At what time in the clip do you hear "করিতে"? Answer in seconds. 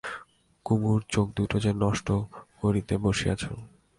2.59-2.93